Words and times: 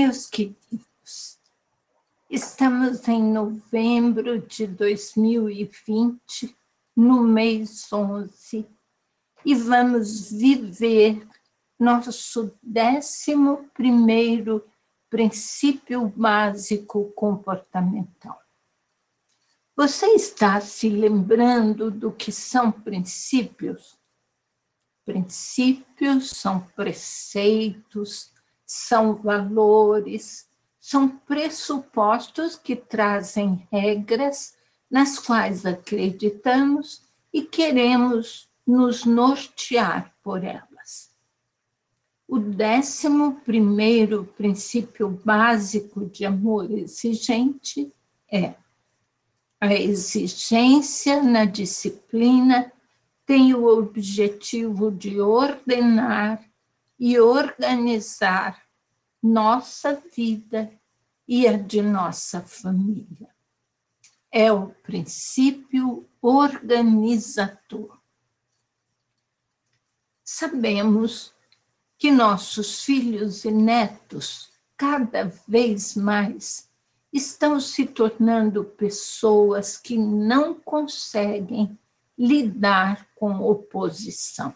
Meus 0.00 0.28
queridos, 0.28 1.40
estamos 2.30 3.08
em 3.08 3.20
novembro 3.20 4.38
de 4.38 4.64
2020, 4.64 6.56
no 6.94 7.24
mês 7.24 7.92
11, 7.92 8.64
e 9.44 9.54
vamos 9.56 10.30
viver 10.30 11.26
nosso 11.76 12.56
décimo 12.62 13.68
primeiro 13.74 14.64
princípio 15.10 16.06
básico 16.06 17.10
comportamental. 17.16 18.40
Você 19.74 20.06
está 20.14 20.60
se 20.60 20.88
lembrando 20.88 21.90
do 21.90 22.12
que 22.12 22.30
são 22.30 22.70
princípios? 22.70 23.98
Princípios 25.04 26.30
são 26.30 26.60
preceitos, 26.60 28.37
são 28.68 29.14
valores, 29.14 30.46
são 30.78 31.08
pressupostos 31.08 32.54
que 32.54 32.76
trazem 32.76 33.66
regras 33.72 34.54
nas 34.90 35.18
quais 35.18 35.64
acreditamos 35.64 37.02
e 37.32 37.42
queremos 37.42 38.48
nos 38.66 39.06
nortear 39.06 40.14
por 40.22 40.44
elas. 40.44 41.10
O 42.28 42.38
décimo 42.38 43.40
primeiro 43.40 44.24
princípio 44.36 45.08
básico 45.24 46.04
de 46.04 46.26
amor 46.26 46.70
exigente 46.70 47.90
é 48.30 48.54
a 49.58 49.74
exigência 49.74 51.22
na 51.22 51.46
disciplina 51.46 52.70
tem 53.24 53.54
o 53.54 53.66
objetivo 53.66 54.90
de 54.90 55.20
ordenar 55.20 56.47
e 56.98 57.18
organizar 57.20 58.62
nossa 59.22 59.94
vida 60.14 60.72
e 61.26 61.46
a 61.46 61.56
de 61.56 61.82
nossa 61.82 62.40
família. 62.40 63.28
É 64.30 64.52
o 64.52 64.68
princípio 64.68 66.08
organizador. 66.20 67.98
Sabemos 70.24 71.34
que 71.96 72.10
nossos 72.10 72.84
filhos 72.84 73.44
e 73.44 73.50
netos, 73.50 74.50
cada 74.76 75.24
vez 75.46 75.94
mais, 75.94 76.68
estão 77.12 77.60
se 77.60 77.86
tornando 77.86 78.64
pessoas 78.64 79.76
que 79.76 79.96
não 79.96 80.54
conseguem 80.54 81.78
lidar 82.16 83.08
com 83.14 83.40
oposição. 83.40 84.54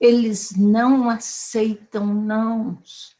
Eles 0.00 0.52
não 0.56 1.10
aceitam 1.10 2.06
nãos, 2.06 3.14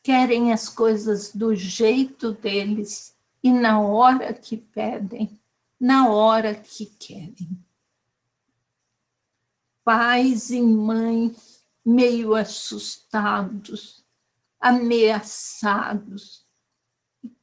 querem 0.00 0.52
as 0.52 0.68
coisas 0.68 1.34
do 1.34 1.54
jeito 1.56 2.32
deles 2.32 3.16
e 3.42 3.52
na 3.52 3.80
hora 3.80 4.32
que 4.32 4.56
pedem, 4.56 5.40
na 5.80 6.08
hora 6.08 6.54
que 6.54 6.86
querem. 6.86 7.58
Pais 9.82 10.50
e 10.50 10.62
mães 10.62 11.64
meio 11.84 12.36
assustados, 12.36 14.04
ameaçados, 14.60 16.46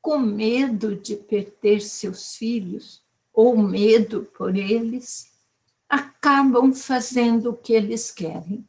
com 0.01 0.17
medo 0.17 0.95
de 0.95 1.17
perder 1.17 1.81
seus 1.81 2.35
filhos 2.35 3.03
ou 3.33 3.57
medo 3.57 4.23
por 4.37 4.55
eles, 4.55 5.29
acabam 5.89 6.71
fazendo 6.73 7.49
o 7.49 7.57
que 7.57 7.73
eles 7.73 8.11
querem, 8.11 8.67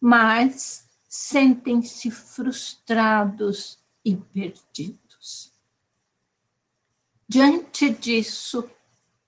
mas 0.00 0.86
sentem-se 1.08 2.10
frustrados 2.10 3.78
e 4.04 4.14
perdidos. 4.14 5.52
Diante 7.26 7.88
disso, 7.88 8.68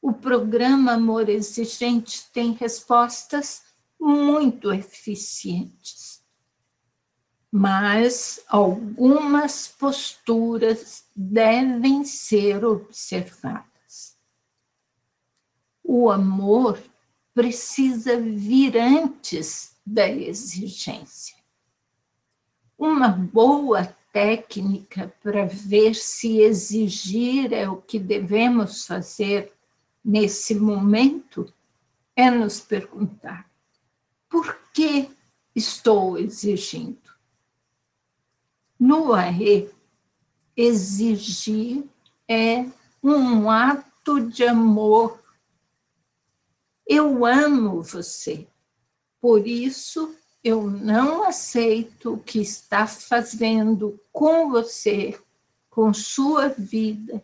o 0.02 0.12
programa 0.12 0.92
Amor 0.92 1.28
Exigente 1.28 2.30
tem 2.32 2.52
respostas 2.52 3.64
muito 3.98 4.72
eficientes. 4.72 6.22
Mas 7.50 8.40
algumas 8.48 9.66
posturas 9.66 11.06
devem 11.16 12.04
ser 12.04 12.64
observadas. 12.64 14.18
O 15.82 16.10
amor 16.10 16.78
precisa 17.36 18.18
vir 18.18 18.78
antes 18.78 19.76
da 19.86 20.08
exigência. 20.08 21.36
Uma 22.78 23.10
boa 23.10 23.84
técnica 24.10 25.14
para 25.22 25.44
ver 25.44 25.94
se 25.94 26.40
exigir 26.40 27.52
é 27.52 27.68
o 27.68 27.76
que 27.76 27.98
devemos 27.98 28.86
fazer 28.86 29.52
nesse 30.02 30.54
momento 30.54 31.52
é 32.16 32.30
nos 32.30 32.58
perguntar: 32.58 33.46
por 34.30 34.58
que 34.72 35.10
estou 35.54 36.16
exigindo? 36.16 37.12
No 38.80 39.12
AE, 39.12 39.68
exigir 40.56 41.84
é 42.26 42.64
um 43.02 43.50
ato 43.50 44.22
de 44.22 44.42
amor 44.44 45.25
eu 46.86 47.26
amo 47.26 47.82
você, 47.82 48.46
por 49.20 49.46
isso 49.46 50.14
eu 50.44 50.70
não 50.70 51.24
aceito 51.24 52.14
o 52.14 52.18
que 52.18 52.38
está 52.38 52.86
fazendo 52.86 53.98
com 54.12 54.50
você, 54.50 55.18
com 55.68 55.92
sua 55.92 56.48
vida 56.48 57.20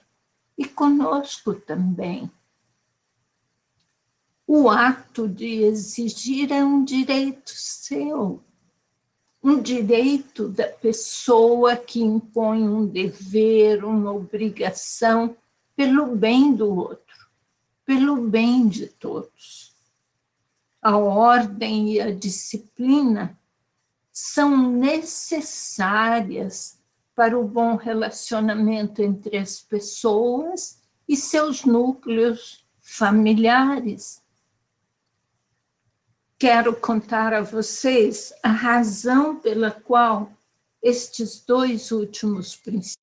e 0.58 0.64
conosco 0.64 1.54
também. 1.54 2.28
O 4.44 4.68
ato 4.68 5.28
de 5.28 5.62
exigir 5.62 6.50
é 6.50 6.64
um 6.64 6.84
direito 6.84 7.52
seu, 7.54 8.42
um 9.40 9.62
direito 9.62 10.48
da 10.48 10.66
pessoa 10.66 11.76
que 11.76 12.02
impõe 12.02 12.68
um 12.68 12.84
dever, 12.84 13.84
uma 13.84 14.12
obrigação 14.12 15.36
pelo 15.76 16.16
bem 16.16 16.52
do 16.52 16.74
outro 16.74 17.12
pelo 17.84 18.28
bem 18.28 18.68
de 18.68 18.86
todos. 18.86 19.74
A 20.80 20.96
ordem 20.96 21.92
e 21.92 22.00
a 22.00 22.12
disciplina 22.12 23.38
são 24.12 24.70
necessárias 24.70 26.80
para 27.14 27.38
o 27.38 27.46
bom 27.46 27.76
relacionamento 27.76 29.02
entre 29.02 29.36
as 29.36 29.60
pessoas 29.60 30.80
e 31.08 31.16
seus 31.16 31.64
núcleos 31.64 32.66
familiares. 32.80 34.22
Quero 36.38 36.74
contar 36.74 37.32
a 37.32 37.42
vocês 37.42 38.32
a 38.42 38.50
razão 38.50 39.38
pela 39.38 39.70
qual 39.70 40.32
estes 40.82 41.44
dois 41.44 41.92
últimos 41.92 42.56
princípios 42.56 43.01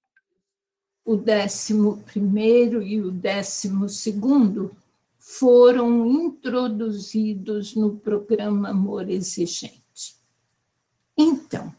o 1.10 1.18
décimo 1.18 1.98
primeiro 2.06 2.84
e 2.84 3.02
o 3.02 3.10
décimo 3.10 3.90
segundo 3.90 4.78
foram 5.18 6.06
introduzidos 6.06 7.76
no 7.76 7.98
programa 7.98 8.70
Amor 8.70 9.10
Exigente. 9.10 10.16
Então, 11.18 11.74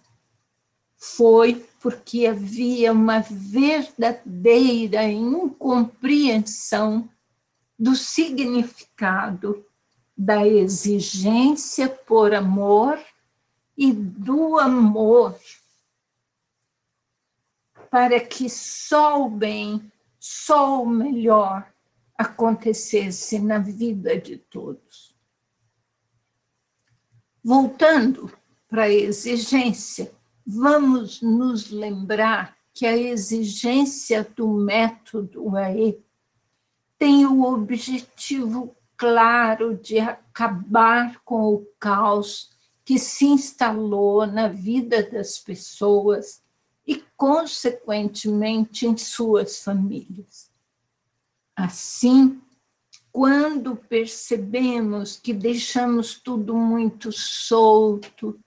foi 0.96 1.64
porque 1.80 2.26
havia 2.26 2.92
uma 2.92 3.20
verdadeira 3.20 5.04
incompreensão 5.04 7.08
do 7.78 7.94
significado 7.94 9.64
da 10.18 10.44
exigência 10.44 11.88
por 11.88 12.34
amor 12.34 12.98
e 13.78 13.92
do 13.92 14.58
amor 14.58 15.38
para 17.90 18.20
que 18.20 18.48
só 18.48 19.20
o 19.20 19.28
bem, 19.28 19.90
só 20.18 20.80
o 20.80 20.86
melhor 20.88 21.70
acontecesse 22.16 23.38
na 23.40 23.58
vida 23.58 24.16
de 24.16 24.38
todos. 24.38 25.16
Voltando 27.42 28.32
para 28.68 28.84
a 28.84 28.92
exigência, 28.92 30.12
vamos 30.46 31.20
nos 31.20 31.70
lembrar 31.70 32.56
que 32.72 32.86
a 32.86 32.96
exigência 32.96 34.22
do 34.36 34.46
método 34.48 35.56
AE 35.56 35.98
tem 36.96 37.26
o 37.26 37.42
objetivo 37.42 38.76
claro 38.96 39.76
de 39.76 39.98
acabar 39.98 41.20
com 41.24 41.54
o 41.54 41.66
caos 41.78 42.50
que 42.84 42.98
se 42.98 43.24
instalou 43.24 44.26
na 44.26 44.46
vida 44.48 45.02
das 45.02 45.38
pessoas 45.38 46.42
e, 46.86 47.04
consequentemente, 47.16 48.86
em 48.86 48.96
suas 48.96 49.62
famílias. 49.62 50.50
Assim, 51.54 52.40
quando 53.12 53.76
percebemos 53.76 55.16
que 55.16 55.32
deixamos 55.32 56.14
tudo 56.14 56.54
muito 56.56 57.12
solto 57.12 58.38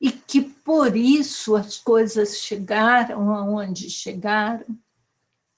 e 0.00 0.10
que 0.10 0.42
por 0.42 0.96
isso 0.96 1.56
as 1.56 1.78
coisas 1.78 2.38
chegaram 2.38 3.34
aonde 3.34 3.88
chegaram, 3.88 4.66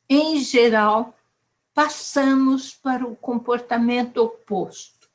em 0.08 0.38
geral, 0.38 1.18
passamos 1.74 2.72
para 2.72 3.06
o 3.06 3.16
comportamento 3.16 4.18
oposto, 4.18 5.10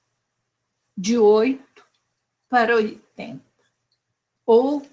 de 0.97 1.18
8 1.18 1.63
para 2.50 2.75
80, 2.75 3.42
ou 4.45 4.86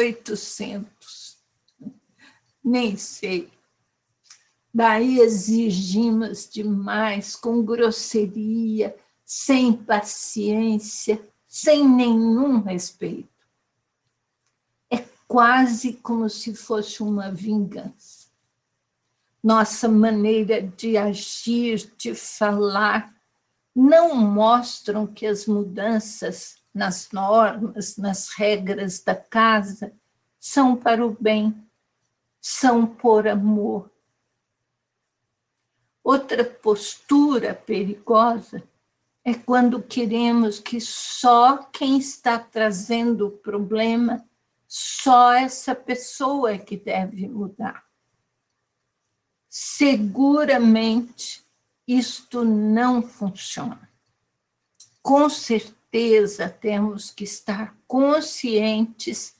800, 0.00 1.38
nem 2.64 2.96
sei. 2.96 3.50
Daí 4.72 5.20
exigimos 5.20 6.48
demais, 6.48 7.36
com 7.36 7.62
grosseria, 7.62 8.96
sem 9.24 9.72
paciência, 9.72 11.20
sem 11.46 11.86
nenhum 11.86 12.60
respeito. 12.60 13.28
É 14.90 15.04
quase 15.28 15.94
como 15.94 16.30
se 16.30 16.54
fosse 16.54 17.02
uma 17.02 17.30
vingança. 17.30 18.30
Nossa 19.42 19.88
maneira 19.88 20.62
de 20.62 20.96
agir, 20.96 21.92
de 21.96 22.14
falar, 22.14 23.14
não 23.74 24.14
mostram 24.14 25.06
que 25.06 25.26
as 25.26 25.46
mudanças 25.46 26.59
nas 26.72 27.10
normas, 27.10 27.96
nas 27.96 28.30
regras 28.30 29.00
da 29.00 29.14
casa, 29.14 29.92
são 30.38 30.76
para 30.76 31.04
o 31.04 31.16
bem, 31.20 31.54
são 32.40 32.86
por 32.86 33.28
amor. 33.28 33.90
Outra 36.02 36.44
postura 36.44 37.54
perigosa 37.54 38.62
é 39.24 39.34
quando 39.34 39.82
queremos 39.82 40.58
que 40.58 40.80
só 40.80 41.58
quem 41.58 41.98
está 41.98 42.38
trazendo 42.38 43.26
o 43.26 43.30
problema, 43.30 44.26
só 44.66 45.32
essa 45.32 45.74
pessoa 45.74 46.52
é 46.52 46.58
que 46.58 46.76
deve 46.76 47.28
mudar. 47.28 47.84
Seguramente 49.48 51.44
isto 51.86 52.44
não 52.44 53.02
funciona. 53.02 53.90
Com 55.02 55.28
certeza 55.28 55.79
temos 56.60 57.10
que 57.10 57.24
estar 57.24 57.76
conscientes 57.86 59.34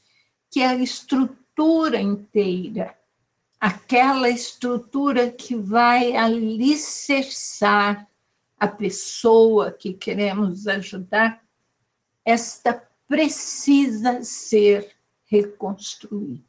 que 0.50 0.62
a 0.62 0.74
estrutura 0.74 2.00
inteira, 2.00 2.98
aquela 3.60 4.28
estrutura 4.28 5.30
que 5.30 5.54
vai 5.54 6.16
alicerçar 6.16 8.08
a 8.58 8.66
pessoa 8.66 9.70
que 9.70 9.94
queremos 9.94 10.66
ajudar, 10.66 11.42
esta 12.24 12.86
precisa 13.06 14.22
ser 14.22 14.94
reconstruída. 15.24 16.44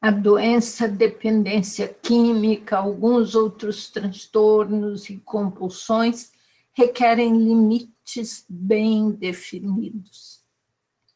A 0.00 0.10
doença, 0.10 0.88
dependência 0.88 1.88
química, 1.88 2.78
alguns 2.78 3.34
outros 3.34 3.90
transtornos 3.90 5.10
e 5.10 5.18
compulsões 5.18 6.32
requerem 6.72 7.36
limites 7.36 8.44
bem 8.48 9.10
definidos. 9.10 10.44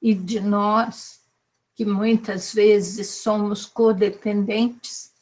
E 0.00 0.14
de 0.14 0.40
nós, 0.40 1.22
que 1.74 1.84
muitas 1.84 2.52
vezes 2.52 3.08
somos 3.08 3.66
codependentes, 3.66 5.12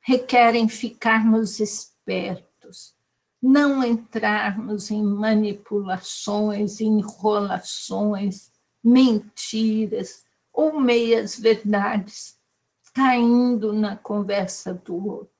requerem 0.00 0.68
ficarmos 0.68 1.60
espertos, 1.60 2.94
não 3.40 3.84
entrarmos 3.84 4.90
em 4.90 5.02
manipulações, 5.02 6.80
enrolações, 6.80 8.50
mentiras 8.82 10.24
ou 10.52 10.80
meias 10.80 11.38
verdades, 11.38 12.38
caindo 12.92 13.72
na 13.72 13.96
conversa 13.96 14.74
do 14.74 15.06
outro. 15.06 15.30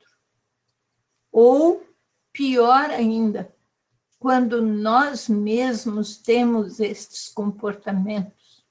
Ou, 1.33 1.85
pior 2.33 2.91
ainda, 2.91 3.55
quando 4.21 4.61
nós 4.61 5.31
mesmos 5.31 6.19
temos 6.19 6.79
estes 6.79 7.31
comportamentos. 7.31 8.63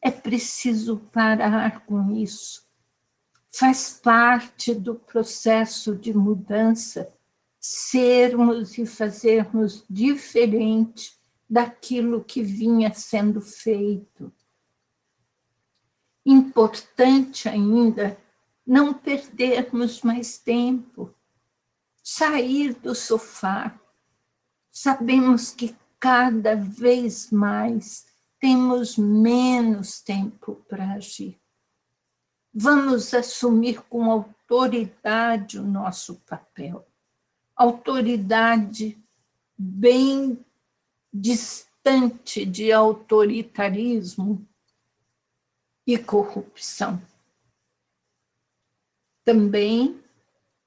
É 0.00 0.10
preciso 0.10 0.96
parar 1.12 1.84
com 1.84 2.16
isso. 2.16 2.66
Faz 3.52 4.00
parte 4.02 4.74
do 4.74 4.94
processo 4.94 5.94
de 5.94 6.14
mudança 6.14 7.12
sermos 7.60 8.78
e 8.78 8.86
fazermos 8.86 9.84
diferente 9.88 11.14
daquilo 11.48 12.24
que 12.24 12.42
vinha 12.42 12.94
sendo 12.94 13.40
feito. 13.42 14.32
Importante 16.24 17.48
ainda 17.48 18.18
não 18.66 18.94
perdermos 18.94 20.00
mais 20.00 20.38
tempo, 20.38 21.14
sair 22.02 22.72
do 22.72 22.94
sofá. 22.94 23.78
Sabemos 24.78 25.52
que 25.52 25.74
cada 25.98 26.54
vez 26.54 27.30
mais 27.30 28.04
temos 28.38 28.98
menos 28.98 30.02
tempo 30.02 30.56
para 30.68 30.92
agir. 30.92 31.40
Vamos 32.52 33.14
assumir 33.14 33.80
com 33.84 34.10
autoridade 34.10 35.58
o 35.58 35.62
nosso 35.62 36.16
papel 36.26 36.86
autoridade 37.56 39.02
bem 39.56 40.44
distante 41.10 42.44
de 42.44 42.70
autoritarismo 42.70 44.46
e 45.86 45.96
corrupção. 45.96 47.00
Também 49.24 49.98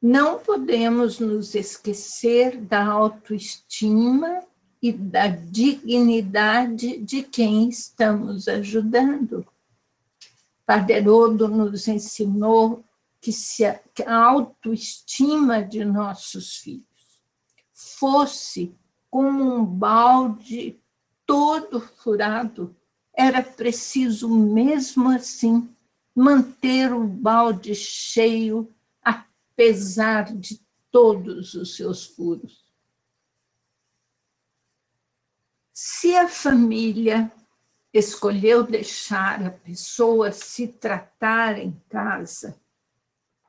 não 0.02 0.40
podemos 0.40 1.20
nos 1.20 1.56
esquecer 1.56 2.58
da 2.58 2.86
autoestima 2.86 4.44
e 4.82 4.92
da 4.94 5.28
dignidade 5.28 6.98
de 7.00 7.22
quem 7.22 7.68
estamos 7.68 8.48
ajudando. 8.48 9.46
Paderodo 10.66 11.48
nos 11.48 11.88
ensinou 11.88 12.84
que 13.20 13.34
se 13.34 13.66
a, 13.66 13.80
a 14.06 14.16
autoestima 14.16 15.62
de 15.62 15.84
nossos 15.84 16.58
filhos 16.58 16.86
fosse 17.74 18.74
como 19.10 19.44
um 19.44 19.66
balde 19.66 20.80
todo 21.26 21.82
furado, 21.82 22.76
era 23.14 23.42
preciso 23.42 24.30
mesmo 24.30 25.10
assim 25.10 25.68
manter 26.16 26.94
o 26.94 27.06
balde 27.06 27.76
cheio, 27.76 28.74
apesar 29.60 30.34
de 30.34 30.62
todos 30.90 31.54
os 31.54 31.76
seus 31.76 32.06
furos. 32.06 32.64
Se 35.74 36.16
a 36.16 36.30
família 36.30 37.30
escolheu 37.94 38.64
deixar 38.64 39.46
a 39.46 39.52
pessoa 39.52 40.32
se 40.32 40.66
tratar 40.66 41.60
em 41.60 41.78
casa, 41.90 42.58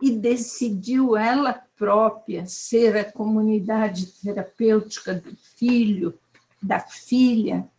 e 0.02 0.10
decidiu 0.10 1.16
ela 1.16 1.52
própria 1.76 2.44
ser 2.46 2.96
a 2.96 3.12
comunidade 3.12 4.06
terapêutica 4.06 5.14
do 5.14 5.36
filho, 5.36 6.18
da 6.60 6.80
filha, 6.80 7.70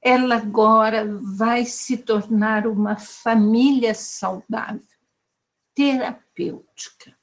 ela 0.00 0.36
agora 0.36 1.18
vai 1.36 1.64
se 1.64 1.96
tornar 1.96 2.66
uma 2.66 2.96
família 2.96 3.94
saudável, 3.94 4.86
terapêutica. 5.74 7.18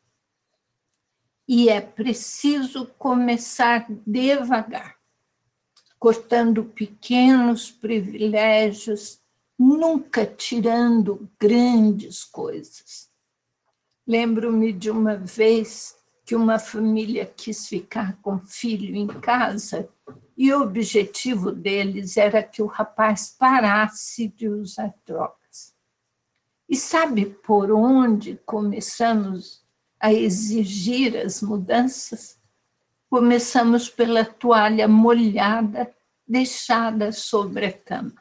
E 1.48 1.70
é 1.70 1.80
preciso 1.80 2.88
começar 2.98 3.88
devagar, 4.06 4.98
cortando 5.98 6.66
pequenos 6.66 7.72
privilégios, 7.72 9.22
nunca 9.58 10.26
tirando 10.26 11.30
grandes 11.40 12.24
coisas 12.24 13.10
Lembro-me 14.08 14.72
de 14.72 14.90
uma 14.90 15.18
vez 15.18 15.98
que 16.26 16.34
uma 16.34 16.58
família 16.58 17.26
quis 17.26 17.68
ficar 17.68 18.18
com 18.22 18.36
o 18.36 18.46
filho 18.46 18.96
em 18.96 19.06
casa 19.06 19.90
e 20.38 20.54
o 20.54 20.62
objetivo 20.62 21.52
deles 21.52 22.16
era 22.16 22.42
que 22.42 22.62
o 22.62 22.68
rapaz 22.68 23.36
parasse 23.38 24.30
de 24.30 24.48
usar 24.48 24.94
drogas. 25.06 25.76
E 26.70 26.76
sabe 26.78 27.26
por 27.26 27.70
onde 27.70 28.40
começamos 28.46 29.62
a 30.08 30.14
exigir 30.14 31.18
as 31.18 31.42
mudanças? 31.42 32.40
Começamos 33.10 33.90
pela 33.90 34.24
toalha 34.24 34.88
molhada 34.88 35.94
deixada 36.26 37.12
sobre 37.12 37.66
a 37.66 37.74
cama. 37.74 38.16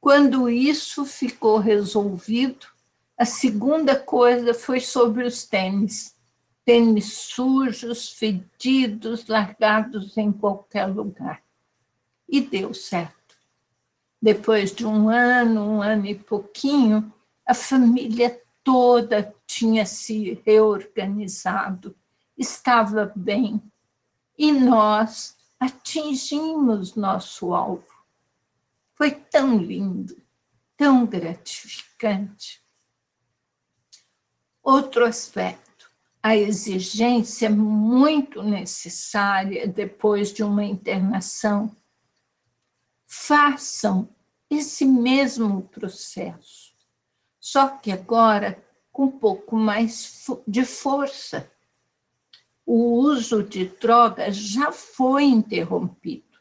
Quando 0.00 0.48
isso 0.48 1.04
ficou 1.04 1.58
resolvido, 1.58 2.68
a 3.16 3.24
segunda 3.24 3.98
coisa 3.98 4.54
foi 4.54 4.78
sobre 4.78 5.24
os 5.24 5.44
tênis. 5.44 6.16
Tênis 6.64 7.12
sujos, 7.12 8.10
fedidos, 8.12 9.26
largados 9.26 10.16
em 10.16 10.30
qualquer 10.30 10.86
lugar. 10.86 11.42
E 12.28 12.40
deu 12.40 12.72
certo. 12.72 13.34
Depois 14.22 14.72
de 14.72 14.86
um 14.86 15.08
ano, 15.08 15.60
um 15.60 15.82
ano 15.82 16.06
e 16.06 16.14
pouquinho, 16.14 17.12
a 17.44 17.52
família 17.52 18.40
toda 18.68 19.34
tinha 19.46 19.86
se 19.86 20.34
reorganizado, 20.44 21.96
estava 22.36 23.10
bem, 23.16 23.62
e 24.36 24.52
nós 24.52 25.38
atingimos 25.58 26.94
nosso 26.94 27.54
alvo. 27.54 27.88
Foi 28.94 29.10
tão 29.10 29.56
lindo, 29.56 30.20
tão 30.76 31.06
gratificante. 31.06 32.62
Outro 34.62 35.06
aspecto, 35.06 35.90
a 36.22 36.36
exigência 36.36 37.48
muito 37.48 38.42
necessária 38.42 39.66
depois 39.66 40.30
de 40.30 40.42
uma 40.42 40.62
internação. 40.62 41.74
Façam 43.06 44.14
esse 44.50 44.84
mesmo 44.84 45.62
processo, 45.62 46.67
só 47.50 47.66
que 47.66 47.90
agora 47.90 48.62
com 48.92 49.04
um 49.04 49.10
pouco 49.10 49.56
mais 49.56 50.26
de 50.46 50.66
força. 50.66 51.50
O 52.66 52.92
uso 52.92 53.42
de 53.42 53.64
drogas 53.64 54.36
já 54.36 54.70
foi 54.70 55.24
interrompido, 55.24 56.38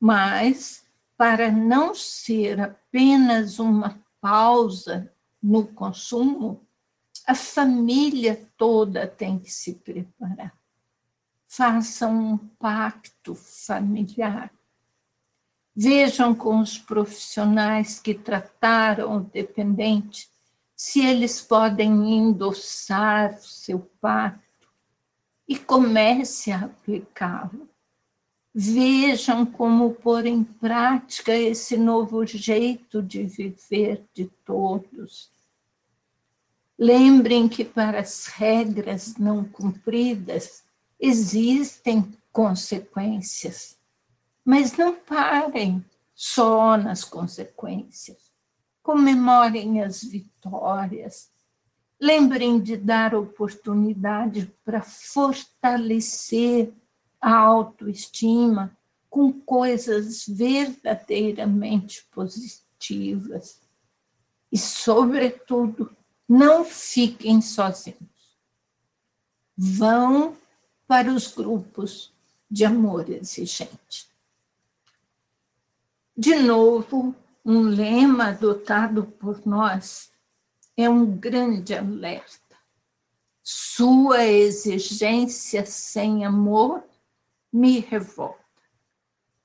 mas 0.00 0.82
para 1.14 1.52
não 1.52 1.94
ser 1.94 2.58
apenas 2.58 3.58
uma 3.58 4.02
pausa 4.18 5.12
no 5.42 5.66
consumo, 5.66 6.66
a 7.26 7.34
família 7.34 8.48
toda 8.56 9.06
tem 9.06 9.38
que 9.38 9.50
se 9.50 9.74
preparar. 9.74 10.56
Façam 11.46 12.32
um 12.32 12.38
pacto 12.38 13.34
familiar. 13.34 14.50
Vejam 15.80 16.34
com 16.34 16.58
os 16.58 16.76
profissionais 16.76 18.00
que 18.00 18.12
trataram 18.12 19.16
o 19.16 19.20
dependente 19.20 20.28
se 20.74 20.98
eles 21.06 21.40
podem 21.40 22.18
endossar 22.18 23.36
o 23.36 23.42
seu 23.44 23.88
pacto 24.00 24.68
e 25.46 25.56
comece 25.56 26.50
a 26.50 26.64
aplicá-lo. 26.64 27.68
Vejam 28.52 29.46
como 29.46 29.94
pôr 29.94 30.26
em 30.26 30.42
prática 30.42 31.32
esse 31.32 31.76
novo 31.76 32.26
jeito 32.26 33.00
de 33.00 33.22
viver 33.22 34.04
de 34.12 34.26
todos. 34.44 35.30
Lembrem 36.76 37.48
que 37.48 37.64
para 37.64 38.00
as 38.00 38.26
regras 38.26 39.16
não 39.16 39.44
cumpridas 39.44 40.64
existem 40.98 42.18
consequências, 42.32 43.77
mas 44.48 44.74
não 44.78 44.94
parem 44.94 45.84
só 46.14 46.78
nas 46.78 47.04
consequências. 47.04 48.32
Comemorem 48.82 49.82
as 49.82 50.02
vitórias. 50.02 51.30
Lembrem 52.00 52.58
de 52.58 52.74
dar 52.74 53.14
oportunidade 53.14 54.50
para 54.64 54.80
fortalecer 54.80 56.72
a 57.20 57.36
autoestima 57.36 58.74
com 59.10 59.30
coisas 59.30 60.26
verdadeiramente 60.26 62.06
positivas. 62.10 63.60
E, 64.50 64.56
sobretudo, 64.56 65.94
não 66.26 66.64
fiquem 66.64 67.42
sozinhos. 67.42 68.38
Vão 69.54 70.34
para 70.86 71.12
os 71.12 71.34
grupos 71.34 72.14
de 72.50 72.64
amor 72.64 73.10
exigente. 73.10 74.07
De 76.20 76.34
novo, 76.34 77.14
um 77.44 77.60
lema 77.60 78.30
adotado 78.30 79.06
por 79.06 79.46
nós 79.46 80.10
é 80.76 80.90
um 80.90 81.16
grande 81.16 81.72
alerta. 81.76 82.56
Sua 83.40 84.26
exigência 84.26 85.64
sem 85.64 86.24
amor 86.24 86.82
me 87.52 87.78
revolta. 87.78 88.42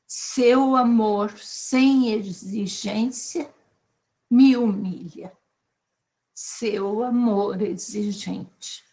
Seu 0.08 0.76
amor 0.76 1.38
sem 1.38 2.12
exigência 2.12 3.54
me 4.28 4.58
humilha. 4.58 5.32
Seu 6.34 7.04
amor 7.04 7.62
exigente 7.62 8.84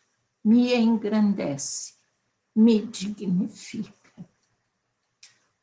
me 0.45 0.75
engrandece, 0.75 1.95
me 2.55 2.83
dignifica. 2.83 4.00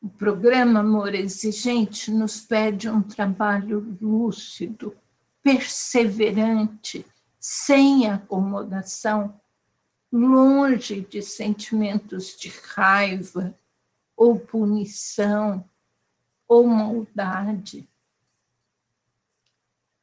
O 0.00 0.08
programa 0.08 0.78
Amor 0.80 1.12
Exigente 1.12 2.10
nos 2.10 2.40
pede 2.40 2.88
um 2.88 3.02
trabalho 3.02 3.98
lúcido, 4.00 4.96
perseverante, 5.42 7.04
sem 7.40 8.08
acomodação, 8.08 9.40
longe 10.12 11.00
de 11.00 11.20
sentimentos 11.20 12.36
de 12.36 12.48
raiva 12.48 13.52
ou 14.16 14.38
punição 14.38 15.68
ou 16.46 16.66
maldade. 16.66 17.88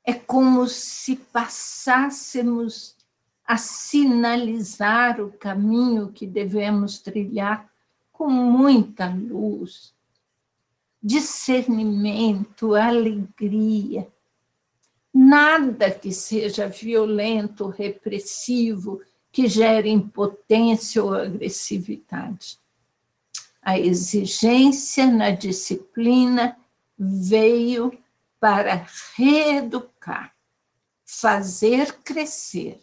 É 0.04 0.14
como 0.14 0.68
se 0.68 1.16
passássemos 1.16 2.98
a 3.46 3.58
sinalizar 3.58 5.22
o 5.22 5.32
caminho 5.32 6.12
que 6.12 6.28
devemos 6.28 7.00
trilhar 7.00 7.72
com 8.18 8.30
muita 8.30 9.08
luz, 9.10 9.94
discernimento, 11.04 12.74
alegria. 12.74 14.08
Nada 15.14 15.92
que 15.92 16.14
seja 16.14 16.68
violento, 16.68 17.68
repressivo, 17.68 19.02
que 19.32 19.50
gere 19.50 19.90
impotência 19.90 21.04
ou 21.04 21.14
agressividade. 21.14 22.58
A 23.62 23.78
exigência 23.78 25.08
na 25.08 25.32
disciplina 25.32 26.58
veio 26.98 27.92
para 28.40 28.88
reeducar, 29.18 30.34
fazer 31.04 31.98
crescer, 32.02 32.80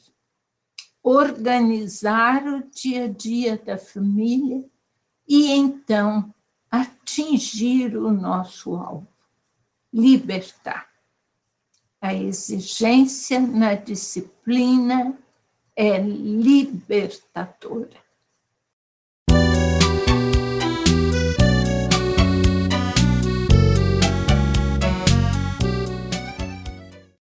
organizar 1.03 2.47
o 2.47 2.63
dia 2.71 3.05
a 3.05 3.09
dia 3.09 3.57
da 3.57 3.79
família 3.79 4.63
e 5.29 5.51
então 5.51 6.35
atingir 6.71 7.95
o 7.97 8.11
nosso 8.11 8.75
alvo, 8.75 9.07
libertar. 9.93 10.91
A 12.01 12.15
exigência 12.15 13.39
na 13.39 13.75
disciplina 13.75 15.17
é 15.77 15.99
libertadora. 15.99 18.02